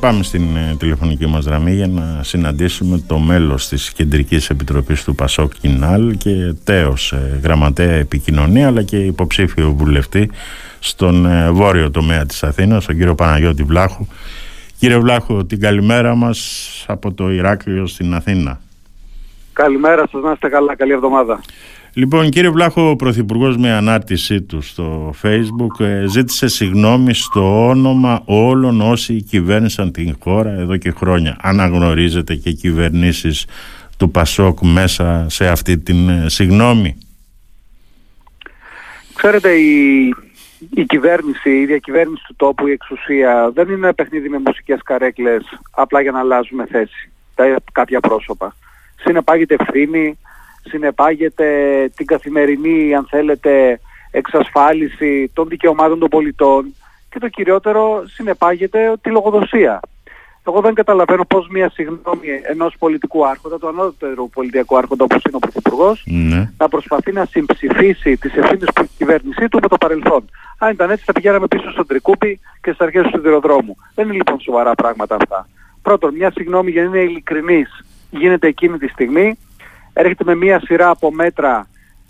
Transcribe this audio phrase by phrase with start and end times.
[0.00, 5.14] Πάμε στην ε, τηλεφωνική μας γραμμή για να συναντήσουμε το μέλος της Κεντρικής Επιτροπής του
[5.14, 10.30] Πασόκ Κινάλ και τέος ε, γραμματέα επικοινωνία αλλά και υποψήφιο βουλευτή
[10.78, 14.06] στον ε, βόρειο τομέα της Αθήνας, τον κύριο Παναγιώτη Βλάχου.
[14.78, 18.60] Κύριε Βλάχου, την καλημέρα μας από το Ηράκλειο στην Αθήνα.
[19.52, 21.40] Καλημέρα σας, να είστε καλά, καλή εβδομάδα.
[21.98, 28.22] Λοιπόν, κύριε Βλάχο, ο Πρωθυπουργός με ανάρτησή του στο Facebook ε, ζήτησε συγγνώμη στο όνομα
[28.24, 31.36] όλων όσοι κυβέρνησαν την χώρα εδώ και χρόνια.
[31.40, 33.46] Αναγνωρίζετε και κυβερνήσεις
[33.96, 36.96] του Πασόκ μέσα σε αυτή την ε, συγγνώμη.
[39.14, 40.08] Ξέρετε, η,
[40.74, 45.42] η κυβέρνηση, η διακυβέρνηση του τόπου, η εξουσία δεν είναι ένα παιχνίδι με μουσικές καρέκλες
[45.70, 48.56] απλά για να αλλάζουμε θέση τα, κάποια πρόσωπα.
[48.96, 50.18] Συνεπάγεται ευθύνη,
[50.68, 51.46] συνεπάγεται
[51.96, 56.74] την καθημερινή, αν θέλετε, εξασφάλιση των δικαιωμάτων των πολιτών
[57.10, 59.80] και το κυριότερο συνεπάγεται τη λογοδοσία.
[60.46, 65.36] Εγώ δεν καταλαβαίνω πώς μια συγγνώμη ενός πολιτικού άρχοντα, του ανώτερου πολιτικού άρχοντα όπως είναι
[65.36, 66.50] ο Πρωθυπουργός, ναι.
[66.58, 70.24] να προσπαθεί να συμψηφίσει τις ευθύνες που η κυβέρνησή του με το παρελθόν.
[70.58, 73.76] Αν ήταν έτσι θα πηγαίναμε πίσω στον Τρικούπι και στις αρχές του σιδηροδρόμου.
[73.94, 75.48] Δεν είναι λοιπόν σοβαρά πράγματα αυτά.
[75.82, 79.38] Πρώτον, μια συγγνώμη για να είναι ειλικρινής γίνεται εκείνη τη στιγμή
[80.00, 81.66] έρχεται με μία σειρά από μέτρα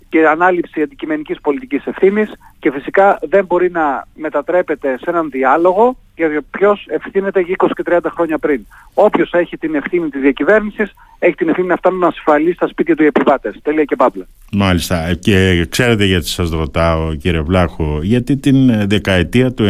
[0.09, 6.43] και ανάληψη αντικειμενικής πολιτικής ευθύνης και φυσικά δεν μπορεί να μετατρέπεται σε έναν διάλογο για
[6.51, 8.65] ποιος ευθύνεται για 20 και 30 χρόνια πριν.
[8.93, 13.03] Όποιος έχει την ευθύνη της διακυβέρνησης έχει την ευθύνη να φτάνουν ασφαλείς στα σπίτια του
[13.03, 13.59] οι επιβάτες.
[13.61, 14.27] Τέλεια και πάπλα.
[14.51, 15.13] Μάλιστα.
[15.13, 19.65] Και ξέρετε γιατί σας ρωτάω κύριε Βλάχο, γιατί την δεκαετία του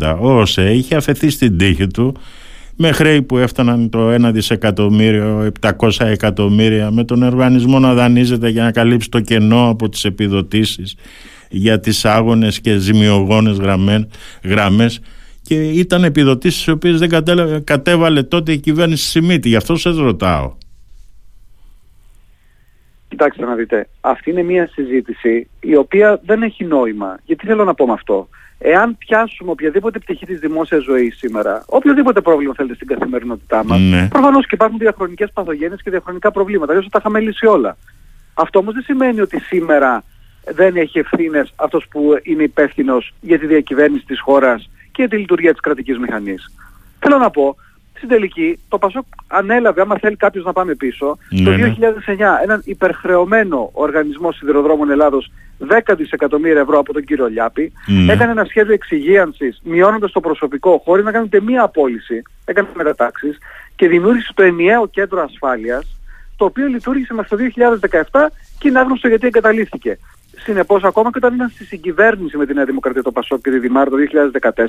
[0.00, 2.14] 90 ο ΟΣΕ είχε αφαιθεί στην τύχη του
[2.80, 8.62] με χρέη που έφταναν το 1 δισεκατομμύριο, 700 εκατομμύρια, με τον οργανισμό να δανείζεται για
[8.62, 10.96] να καλύψει το κενό από τις επιδοτήσεις
[11.48, 13.58] για τις άγονες και ζημιογόνες
[14.42, 15.00] γραμμές
[15.42, 17.08] και ήταν επιδοτήσεις οι οποίες δεν
[17.64, 19.48] κατέβαλε τότε η κυβέρνηση Σιμίτη.
[19.48, 20.56] Γι' αυτό σας ρωτάω.
[23.08, 27.18] Κοιτάξτε να δείτε, αυτή είναι μια συζήτηση η οποία δεν έχει νόημα.
[27.24, 28.28] Γιατί θέλω να πω με αυτό.
[28.58, 34.08] Εάν πιάσουμε οποιαδήποτε πτυχή της δημόσιας ζωής σήμερα, οποιοδήποτε πρόβλημα θέλετε στην καθημερινότητά μας, ναι.
[34.08, 37.76] προφανώς και υπάρχουν διαχρονικές παθογένειες και διαχρονικά προβλήματα, αλλιώς θα τα είχαμε λύσει όλα.
[38.34, 40.04] Αυτό όμως δεν σημαίνει ότι σήμερα
[40.44, 45.16] δεν έχει ευθύνες αυτός που είναι υπεύθυνος για τη διακυβέρνηση της χώρας και για τη
[45.16, 46.52] λειτουργία της κρατικής μηχανής.
[46.98, 47.56] Θέλω να πω,
[47.98, 52.26] στην τελική το Πασόκ ανέλαβε, άμα θέλει κάποιος να πάμε πίσω, το 2009 ναι, ναι.
[52.42, 55.30] έναν υπερχρεωμένο οργανισμό σιδηροδρόμων Ελλάδος
[55.86, 58.12] 10 δισεκατομμύρια ευρώ από τον κύριο Λιάπη, ναι.
[58.12, 63.38] έκανε ένα σχέδιο εξυγίανσης μειώνοντας το προσωπικό χωρίς να κάνει ούτε μία απόλυση, έκανε μετατάξεις
[63.76, 65.96] και δημιούργησε το ενιαίο κέντρο ασφάλειας,
[66.36, 67.36] το οποίο λειτουργήσε μέχρι το
[68.10, 69.98] 2017 και είναι άγνωστο γιατί εγκαταλείφθηκε.
[70.42, 73.58] Συνεπώς ακόμα και όταν ήταν στη συγκυβέρνηση με την Νέα Δημοκρατία το Πασόκ και τη
[73.58, 73.96] Δημάρ το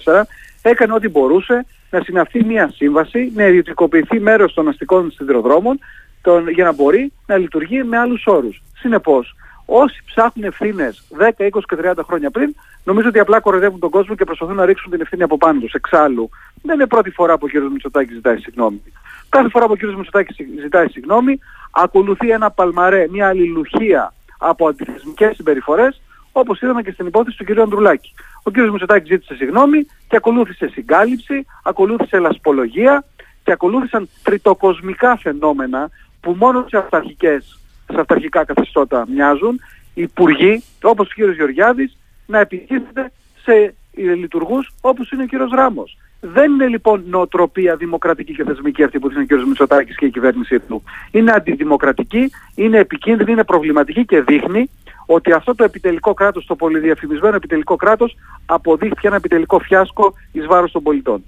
[0.06, 0.22] 2014
[0.62, 5.80] έκανε ό,τι μπορούσε να συναυθεί μια σύμβαση, να ιδιωτικοποιηθεί μέρος των αστικών σιδηροδρόμων
[6.22, 8.62] τον, για να μπορεί να λειτουργεί με άλλους όρους.
[8.80, 9.36] Συνεπώς,
[9.66, 14.16] όσοι ψάχνουν ευθύνες 10, 20 και 30 χρόνια πριν, νομίζω ότι απλά κοροϊδεύουν τον κόσμο
[14.16, 15.74] και προσπαθούν να ρίξουν την ευθύνη από πάνω τους.
[15.74, 16.30] Εξάλλου,
[16.62, 17.72] δεν είναι πρώτη φορά που ο κ.
[17.72, 18.82] Μητσοτάκης ζητάει συγγνώμη.
[19.30, 19.96] Κάθε φορά που ο κ.
[19.98, 21.40] Μητσοτάκης ζητάει συγγνώμη,
[21.72, 26.02] ακολουθεί ένα παλμαρέ, μια αλληλουχία από αντιθεσμικές συμπεριφορές,
[26.32, 27.60] όπως είδαμε και στην υπόθεση του κ.
[27.60, 28.14] Ανδρουλάκη.
[28.44, 28.58] Ο κ.
[28.58, 33.06] Μητσοτάκης ζήτησε συγγνώμη και ακολούθησε συγκάλυψη, ακολούθησε λασπολογία
[33.44, 35.90] και ακολούθησαν τριτοκοσμικά φαινόμενα
[36.22, 37.60] που μόνο σε αυταρχικές,
[37.94, 39.60] σε αυταρχικά καθεστώτα μοιάζουν,
[39.94, 41.36] υπουργοί όπως ο κ.
[41.36, 43.12] Γεωργιάδης να επιτίθεται
[43.44, 45.54] σε λειτουργούς όπως είναι ο κ.
[45.54, 45.98] Ράμος.
[46.22, 49.48] Δεν είναι λοιπόν νοοτροπία δημοκρατική και θεσμική αυτή που δείχνει ο κ.
[49.48, 50.84] Μητσοτάκης και η κυβέρνησή του.
[51.12, 54.70] Είναι αντιδημοκρατική, είναι επικίνδυνη, είναι προβληματική και δείχνει
[55.06, 60.72] ότι αυτό το επιτελικό κράτος, το πολυδιαφημισμένο επιτελικό κράτος αποδείχθηκε ένα επιτελικό φιάσκο εις βάρος
[60.72, 61.24] των πολιτών.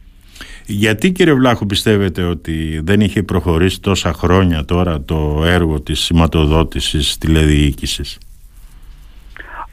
[0.65, 7.17] Γιατί κύριε Βλάχου πιστεύετε ότι δεν είχε προχωρήσει τόσα χρόνια τώρα το έργο της σηματοδότησης
[7.17, 8.17] τηλεδιοίκησης;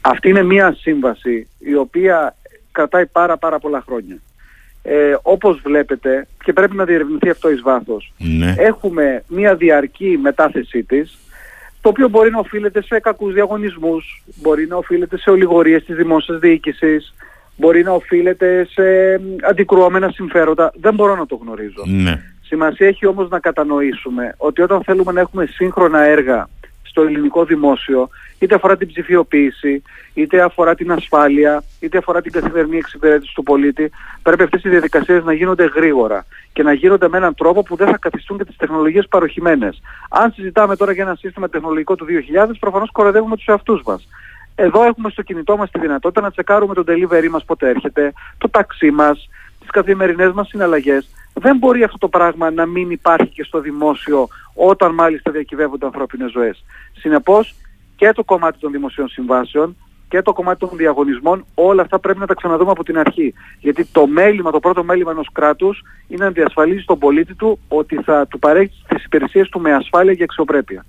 [0.00, 2.36] Αυτή είναι μια σύμβαση η οποία
[2.72, 4.18] κρατάει πάρα πάρα πολλά χρόνια
[4.90, 8.54] ε, όπως βλέπετε και πρέπει να διερευνηθεί αυτό εις βάθος ναι.
[8.58, 11.18] έχουμε μια διαρκή μετάθεσή της
[11.80, 16.38] το οποίο μπορεί να οφείλεται σε κακούς διαγωνισμούς, μπορεί να οφείλεται σε ολιγορίες της δημόσιας
[16.38, 17.14] διοίκησης,
[17.56, 18.82] μπορεί να οφείλεται σε
[19.48, 20.72] αντικρουόμενα συμφέροντα.
[20.80, 21.82] Δεν μπορώ να το γνωρίζω.
[21.86, 22.22] Ναι.
[22.42, 26.48] Σημασία έχει όμως να κατανοήσουμε ότι όταν θέλουμε να έχουμε σύγχρονα έργα
[26.98, 28.08] στο ελληνικό δημόσιο,
[28.38, 29.82] είτε αφορά την ψηφιοποίηση,
[30.14, 33.90] είτε αφορά την ασφάλεια, είτε αφορά την καθημερινή εξυπηρέτηση του πολίτη,
[34.22, 37.86] πρέπει αυτές οι διαδικασίες να γίνονται γρήγορα και να γίνονται με έναν τρόπο που δεν
[37.86, 39.82] θα καθιστούν και τις τεχνολογίες παροχημένες.
[40.10, 44.08] Αν συζητάμε τώρα για ένα σύστημα τεχνολογικό του 2000, προφανώς κοροϊδεύουμε τους εαυτούς μας.
[44.54, 48.48] Εδώ έχουμε στο κινητό μας τη δυνατότητα να τσεκάρουμε τον delivery μας πότε έρχεται, το
[48.48, 49.28] ταξί μας,
[49.60, 51.08] τις καθημερινές μας συναλλαγές.
[51.38, 56.30] Δεν μπορεί αυτό το πράγμα να μην υπάρχει και στο δημόσιο όταν μάλιστα διακυβεύονται ανθρώπινες
[56.30, 56.64] ζωές.
[56.92, 57.54] Συνεπώς
[57.96, 59.76] και το κομμάτι των δημοσίων συμβάσεων
[60.08, 63.34] και το κομμάτι των διαγωνισμών, όλα αυτά πρέπει να τα ξαναδούμε από την αρχή.
[63.60, 67.96] Γιατί το μέλημα, το πρώτο μέλημα ενός κράτους είναι να διασφαλίζει τον πολίτη του ότι
[68.02, 70.84] θα του παρέχει τις υπηρεσίες του με ασφάλεια και αξιοπρέπεια.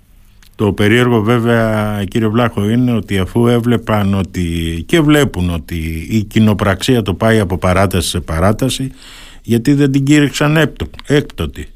[0.56, 7.02] Το περίεργο βέβαια κύριε Βλάχο είναι ότι αφού έβλεπαν ότι και βλέπουν ότι η κοινοπραξία
[7.02, 8.92] το πάει από παράταση σε παράταση
[9.42, 10.56] γιατί δεν την κήρυξαν
[11.06, 11.68] έκπτωτη.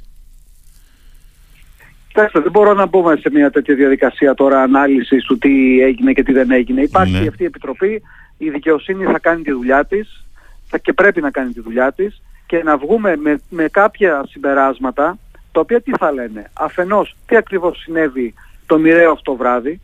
[2.08, 6.22] Κοιτάξτε, δεν μπορώ να μπούμε σε μια τέτοια διαδικασία τώρα ανάλυσης του τι έγινε και
[6.22, 6.80] τι δεν έγινε.
[6.80, 7.28] Υπάρχει ναι.
[7.28, 8.02] αυτή η επιτροπή,
[8.38, 10.24] η δικαιοσύνη θα κάνει τη δουλειά της
[10.66, 15.18] θα και πρέπει να κάνει τη δουλειά της και να βγούμε με, με κάποια συμπεράσματα
[15.52, 18.34] τα οποία τι θα λένε; Αφενός, τι ακριβώς συνέβη
[18.66, 19.80] το μοιραίο αυτό βράδυ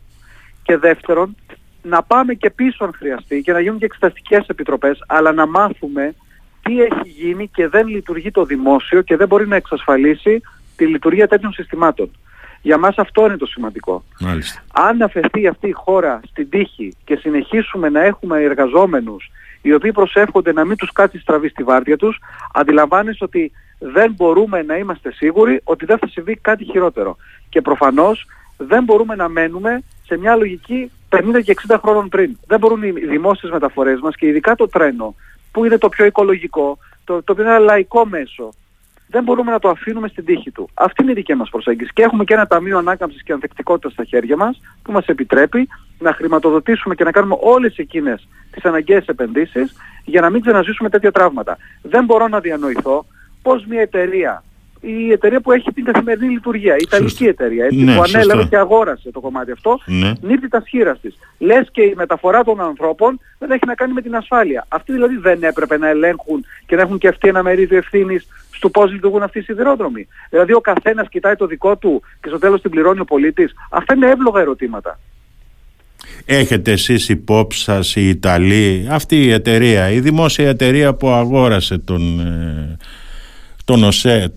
[0.63, 1.35] και δεύτερον,
[1.81, 6.15] να πάμε και πίσω αν χρειαστεί και να γίνουν και εξεταστικές επιτροπές αλλά να μάθουμε
[6.71, 10.41] τι έχει γίνει και δεν λειτουργεί το δημόσιο και δεν μπορεί να εξασφαλίσει
[10.75, 12.11] τη λειτουργία τέτοιων συστημάτων.
[12.61, 14.03] Για μας αυτό είναι το σημαντικό.
[14.19, 14.63] Μάλιστα.
[14.73, 19.31] Αν αφαιθεί αυτή η χώρα στην τύχη και συνεχίσουμε να έχουμε εργαζόμενους
[19.61, 22.19] οι οποίοι προσεύχονται να μην τους κάτσει στραβή στη βάρδια τους,
[22.53, 27.17] αντιλαμβάνεσαι ότι δεν μπορούμε να είμαστε σίγουροι ότι δεν θα συμβεί κάτι χειρότερο.
[27.49, 28.25] Και προφανώς
[28.57, 32.37] δεν μπορούμε να μένουμε σε μια λογική 50 και 60 χρόνων πριν.
[32.47, 35.15] Δεν μπορούν οι δημόσιες μεταφορές μας και ειδικά το τρένο
[35.51, 38.53] που είναι το πιο οικολογικό, το, το οποίο είναι ένα λαϊκό μέσο,
[39.07, 40.69] δεν μπορούμε να το αφήνουμε στην τύχη του.
[40.73, 41.91] Αυτή είναι η δική μας προσέγγιση.
[41.93, 45.67] Και έχουμε και ένα ταμείο ανάκαμψης και ανθεκτικότητας στα χέρια μας που μας επιτρέπει
[45.99, 49.75] να χρηματοδοτήσουμε και να κάνουμε όλες εκείνες τις αναγκαίες επενδύσεις
[50.05, 51.57] για να μην ξαναζήσουμε τέτοια τραύματα.
[51.81, 53.05] Δεν μπορώ να διανοηθώ
[53.41, 54.43] πώς μια εταιρεία
[54.81, 58.57] η εταιρεία που έχει την καθημερινή λειτουργία, η Ιταλική εταιρεία, έτσι, ναι, που ανέλαβε και
[58.57, 60.11] αγόρασε το κομμάτι αυτό, ναι.
[60.21, 61.17] νύπτει τα σχήρα της.
[61.37, 64.65] Λες και η μεταφορά των ανθρώπων δεν έχει να κάνει με την ασφάλεια.
[64.67, 68.69] Αυτοί δηλαδή δεν έπρεπε να ελέγχουν και να έχουν και αυτοί ένα μερίδιο ευθύνης στο
[68.69, 70.07] πώς λειτουργούν αυτοί οι σιδηρόδρομοι.
[70.29, 73.51] Δηλαδή ο καθένας κοιτάει το δικό του και στο τέλος την πληρώνει ο πολίτης.
[73.69, 74.99] Αυτά είναι εύλογα ερωτήματα.
[76.25, 82.19] Έχετε εσείς υπόψη σας η Ιταλή, αυτή η εταιρεία, η δημόσια εταιρεία που αγόρασε τον,
[82.19, 82.77] ε,
[83.65, 84.33] τον ΟΣΕ,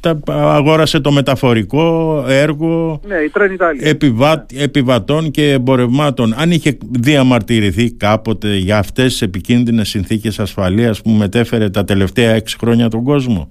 [0.00, 6.34] τα, αγόρασε το μεταφορικό έργο ναι, η επιβα, επιβατών και εμπορευμάτων.
[6.36, 12.56] Αν είχε διαμαρτυρηθεί κάποτε για αυτές τις επικίνδυνες συνθήκες ασφαλείας που μετέφερε τα τελευταία έξι
[12.58, 13.50] χρόνια τον κόσμο;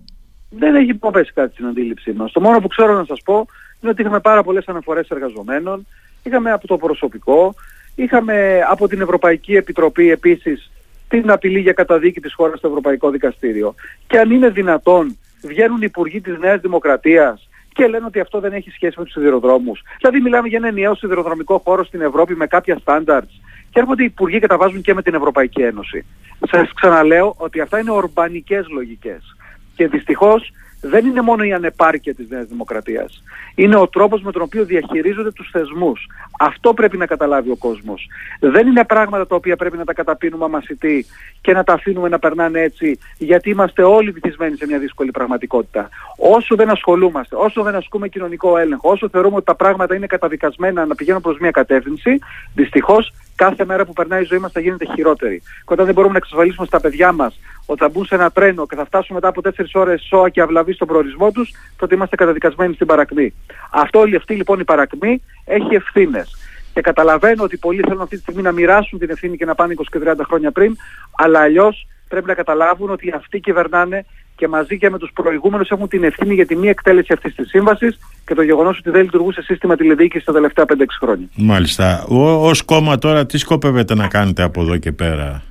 [0.50, 2.32] Δεν έχει υποπέσει κάτι στην αντίληψή μας.
[2.32, 3.46] Το μόνο που ξέρω να σας πω
[3.82, 5.88] είναι ότι είχαμε πάρα πολλές αναφορές εργαζομένων,
[6.24, 7.54] είχαμε από το προσωπικό,
[7.96, 10.72] είχαμε από την Ευρωπαϊκή Επιτροπή επίσης
[11.08, 13.76] την απειλή για καταδίκη της χώρας στο Ευρωπαϊκό Δικαστήριο.
[14.08, 15.18] Και αν είναι δυνατόν
[15.48, 19.14] βγαίνουν οι υπουργοί της Νέας Δημοκρατίας και λένε ότι αυτό δεν έχει σχέση με τους
[19.14, 19.82] σιδηροδρόμους.
[19.98, 23.34] Δηλαδή μιλάμε για ένα ενιαίο σιδηροδρομικό χώρο στην Ευρώπη με κάποια standards
[23.72, 26.06] και έρχονται οι υπουργοί και τα βάζουν και με την Ευρωπαϊκή Ένωση.
[26.52, 29.36] Σας ξαναλέω ότι αυτά είναι ορμπανικές λογικές.
[29.76, 30.52] Και δυστυχώς
[30.82, 33.24] δεν είναι μόνο η ανεπάρκεια της Νέας Δημοκρατίας.
[33.56, 36.08] Είναι ο τρόπος με τον οποίο διαχειρίζονται τους θεσμούς.
[36.40, 38.08] Αυτό πρέπει να καταλάβει ο κόσμος.
[38.40, 41.06] Δεν είναι πράγματα τα οποία πρέπει να τα καταπίνουμε αμασιτή
[41.42, 45.90] και να τα αφήνουμε να περνάνε έτσι γιατί είμαστε όλοι βυθισμένοι σε μια δύσκολη πραγματικότητα.
[46.18, 50.86] Όσο δεν ασχολούμαστε, όσο δεν ασκούμε κοινωνικό έλεγχο, όσο θεωρούμε ότι τα πράγματα είναι καταδικασμένα
[50.86, 52.20] να πηγαίνουν προς μια κατεύθυνση,
[52.54, 55.40] δυστυχώς κάθε μέρα που περνάει η ζωή μας θα γίνεται χειρότερη.
[55.40, 58.68] Και όταν δεν μπορούμε να εξασφαλίσουμε στα παιδιά μας ότι θα μπουν σε ένα τρένο
[58.68, 62.16] και θα φτάσουν μετά από 4 ώρες σώα και αυλαβή στον προορισμό τους, τότε είμαστε
[62.16, 63.34] καταδικασμένοι στην παρακμή.
[63.72, 66.36] Αυτό όλη αυτή λοιπόν η παρακμή έχει ευθύνες.
[66.74, 69.74] Και καταλαβαίνω ότι πολλοί θέλουν αυτή τη στιγμή να μοιράσουν την ευθύνη και να πάνε
[69.78, 70.76] 20 και 30 χρόνια πριν,
[71.18, 74.06] αλλά αλλιώς πρέπει να καταλάβουν ότι αυτοί κυβερνάνε
[74.42, 77.50] και μαζί και με τους προηγούμενους έχουν την ευθύνη για τη μη εκτέλεση αυτής της
[77.50, 81.28] σύμβασης και το γεγονός ότι δεν λειτουργούσε σύστημα τηλεδιοίκησης τα τελευταία 5-6 χρόνια.
[81.36, 82.06] Μάλιστα.
[82.10, 85.44] Ο, ως κόμμα τώρα τι σκοπεύετε να κάνετε από εδώ και πέρα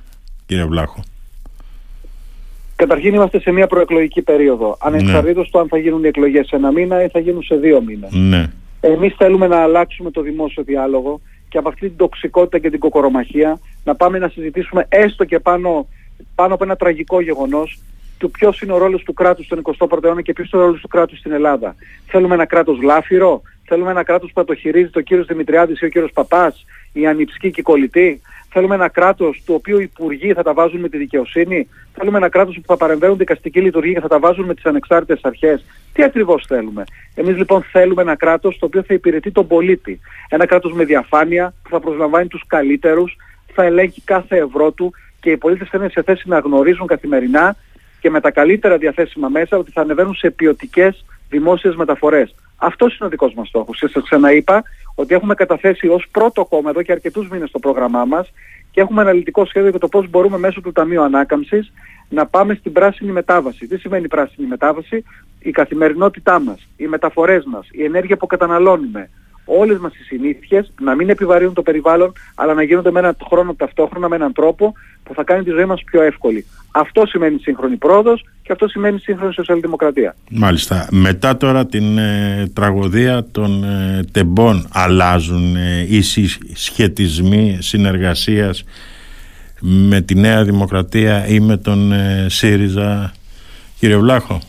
[0.45, 1.03] κύριε Βλάχο;
[2.75, 4.77] Καταρχήν είμαστε σε μια προεκλογική περίοδο.
[4.81, 5.51] Ανεξαρτήτως ναι.
[5.51, 8.11] το αν θα γίνουν οι εκλογές σε ένα μήνα ή θα γίνουν σε δύο μήνες.
[8.11, 8.49] Ναι.
[8.79, 13.59] Εμείς θέλουμε να αλλάξουμε το δημόσιο διάλογο και από αυτή την τοξικότητα και την κοκορομαχία
[13.83, 15.87] να πάμε να συζητήσουμε έστω και πάνω,
[16.35, 17.79] πάνω από ένα τραγικό γεγονός
[18.21, 20.81] του ποιος είναι ο ρόλος του κράτους στον 21ο αιώνα και ποιος είναι ο ρόλος
[20.81, 21.75] του κράτους στην Ελλάδα.
[22.07, 25.85] Θέλουμε ένα κράτος λάφυρο, θέλουμε ένα κράτος που θα το χειρίζεται ο κύριος Δημητριάδης ή
[25.85, 28.21] ο κύριος Παπάς, η ανυψική και η κολλητή.
[28.49, 31.67] Θέλουμε ένα κράτος του οποίου οι υπουργοί θα τα βάζουν με τη δικαιοσύνη.
[31.93, 35.19] Θέλουμε ένα κράτος που θα παρεμβαίνουν δικαστική λειτουργία και θα τα βάζουν με τις ανεξάρτητες
[35.21, 35.65] αρχές.
[35.93, 36.83] Τι ακριβώς θέλουμε;
[37.15, 39.99] Εμείς λοιπόν θέλουμε ένα κράτος το οποίο θα υπηρετεί τον πολίτη.
[40.29, 43.15] Ένα κράτος με διαφάνεια που θα προσλαμβάνει τους καλύτερους,
[43.53, 47.55] θα ελέγχει κάθε ευρώ του και οι πολίτες θα είναι σε θέση να γνωρίζουν καθημερινά
[48.01, 52.35] και με τα καλύτερα διαθέσιμα μέσα ότι θα ανεβαίνουν σε ποιοτικές δημόσιες μεταφορές.
[52.57, 53.79] Αυτός είναι ο δικός μας στόχος.
[53.79, 54.63] Και σας ξαναείπα
[54.95, 58.31] ότι έχουμε καταθέσει ως πρώτο κόμμα εδώ και αρκετούς μήνες το πρόγραμμά μας
[58.71, 61.71] και έχουμε αναλυτικό σχέδιο για το πώς μπορούμε μέσω του Ταμείου Ανάκαμψης
[62.09, 63.67] να πάμε στην πράσινη μετάβαση.
[63.67, 65.03] Τι σημαίνει πράσινη μετάβαση;
[65.39, 69.09] Η καθημερινότητά μας, οι μεταφορές μας, η ενέργεια που καταναλώνουμε,
[69.45, 73.53] όλες μας οι συνήθειες να μην επιβαρύνουν το περιβάλλον αλλά να γίνονται με έναν χρόνο
[73.53, 76.45] ταυτόχρονα με έναν τρόπο που θα κάνει τη ζωή μας πιο εύκολη.
[76.71, 80.15] Αυτό σημαίνει σύγχρονη πρόοδος και αυτό σημαίνει σύγχρονη σοσιαλδημοκρατία.
[80.29, 80.87] Μάλιστα.
[80.91, 86.01] Μετά τώρα την ε, τραγωδία των ε, τεμπών αλλάζουν ε, οι
[86.53, 88.63] σχετισμοί συνεργασίας
[89.61, 93.13] με τη Νέα Δημοκρατία ή με τον ε, ΣΥΡΙΖΑ
[93.79, 94.39] κύριε Βλάχο.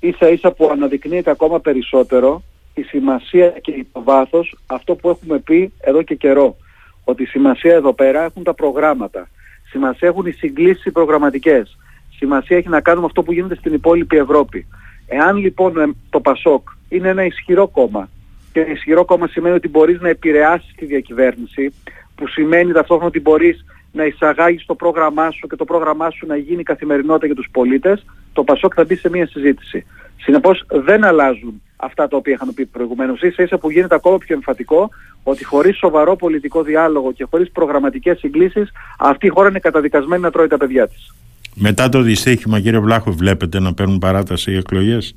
[0.00, 2.42] Ίσα ίσα που αναδεικνύεται ακόμα περισσότερο
[2.74, 6.56] η σημασία και το βάθος αυτό που έχουμε πει εδώ και καιρό.
[7.04, 9.28] Ότι η σημασία εδώ πέρα έχουν τα προγράμματα.
[9.68, 11.78] Σημασία έχουν οι συγκλήσεις προγραμματικές.
[12.16, 14.66] Σημασία έχει να κάνουμε αυτό που γίνεται στην υπόλοιπη Ευρώπη.
[15.06, 18.08] Εάν λοιπόν ε, το ΠΑΣΟΚ είναι ένα ισχυρό κόμμα
[18.52, 21.74] και ένα ισχυρό κόμμα σημαίνει ότι μπορείς να επηρεάσεις τη διακυβέρνηση
[22.14, 26.36] που σημαίνει ταυτόχρονα ότι μπορείς να εισαγάγεις το πρόγραμμά σου και το πρόγραμμά σου να
[26.36, 29.86] γίνει καθημερινότητα για τους πολίτες, το ΠΑΣΟΚ θα μπει σε μια συζήτηση.
[30.16, 33.22] Συνεπώς δεν αλλάζουν αυτά τα οποία είχαμε πει προηγουμένως.
[33.22, 34.90] Ίσα ίσα που γίνεται ακόμα πιο εμφατικό
[35.22, 40.30] ότι χωρίς σοβαρό πολιτικό διάλογο και χωρίς προγραμματικές συγκλήσεις αυτή η χώρα είναι καταδικασμένη να
[40.30, 41.14] τρώει τα παιδιά της.
[41.54, 45.14] Μετά το δυστύχημα κύριε Βλάχου βλέπετε να παίρνουν παράταση οι εκλογές;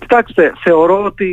[0.00, 1.28] Κοιτάξτε, θεωρώ ότι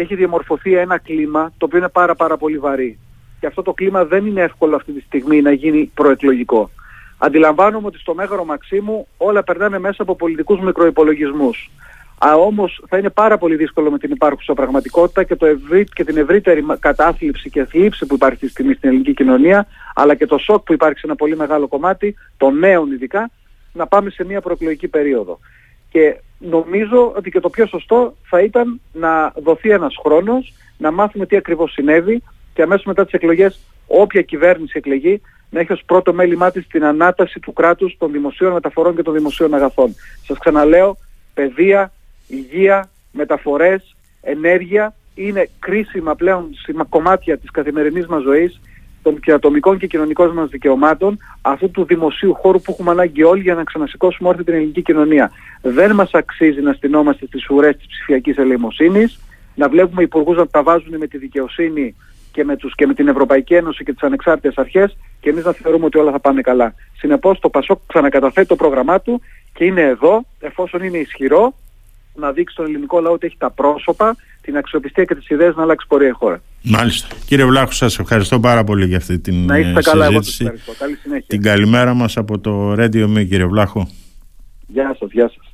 [0.00, 2.98] έχει διαμορφωθεί ένα κλίμα το οποίο είναι πάρα πάρα πολύ βαρύ.
[3.40, 6.70] Και αυτό το κλίμα δεν είναι εύκολο αυτή τη στιγμή να γίνει προεκλογικό.
[7.18, 11.70] Αντιλαμβάνομαι ότι στο Μέγαρο Μαξίμου όλα περνάνε μέσα από πολιτικούς μικροϋπολογισμούς.
[12.18, 16.04] Α, όμως θα είναι πάρα πολύ δύσκολο με την υπάρχουσα πραγματικότητα και, το ευρύ, και
[16.04, 20.38] την ευρύτερη κατάθλιψη και θλίψη που υπάρχει στη στιγμή στην ελληνική κοινωνία, αλλά και το
[20.38, 23.30] σοκ που υπάρχει σε ένα πολύ μεγάλο κομμάτι, των νέων ειδικά,
[23.72, 25.38] να πάμε σε μια προεκλογική περίοδο.
[25.90, 31.26] Και νομίζω ότι και το πιο σωστό θα ήταν να δοθεί ένας χρόνος, να μάθουμε
[31.26, 32.22] τι ακριβώς συνέβη
[32.54, 36.84] και αμέσως μετά τις εκλογές όποια κυβέρνηση εκλεγεί να έχει ως πρώτο μέλημά της την
[36.84, 39.94] ανάταση του κράτους των δημοσίων μεταφορών και των δημοσίων αγαθών.
[40.26, 40.96] Σας ξαναλέω,
[41.34, 41.92] παιδεία,
[42.26, 46.50] υγεία, μεταφορές, ενέργεια είναι κρίσιμα πλέον
[46.88, 48.60] κομμάτια της καθημερινής μας ζωής
[49.02, 53.54] των ατομικών και κοινωνικών μας δικαιωμάτων αυτού του δημοσίου χώρου που έχουμε ανάγκη όλοι για
[53.54, 55.30] να ξανασηκώσουμε όρθια την ελληνική κοινωνία.
[55.62, 59.20] Δεν μας αξίζει να στυνόμαστε στις ουρές της ψηφιακής ελεημοσύνης,
[59.54, 61.94] να βλέπουμε υπουργούς να τα βάζουν με τη δικαιοσύνη
[62.32, 65.52] και με, τους, και με την Ευρωπαϊκή Ένωση και τις ανεξάρτητες αρχές και εμείς να
[65.52, 66.74] θεωρούμε ότι όλα θα πάνε καλά.
[66.96, 69.20] Συνεπώς το ΠΑΣΟΚ ξανακαταθέτει το πρόγραμμά του
[69.52, 71.54] και είναι εδώ, εφόσον είναι ισχυρό,
[72.14, 75.62] να δείξει στον ελληνικό λαό ότι έχει τα πρόσωπα, την αξιοπιστία και τις ιδέες να
[75.62, 76.42] αλλάξει πορεία η χώρα.
[76.62, 77.16] Μάλιστα.
[77.26, 80.72] Κύριε Βλάχου, σας ευχαριστώ πάρα πολύ για αυτή την να είστε καλά, Εγώ ευχαριστώ.
[80.78, 81.26] Καλή συνέχεια.
[81.26, 83.88] Την καλημέρα μας από το Radio Me, κύριε Βλάχο.
[84.66, 85.53] Γεια σας, γεια σας.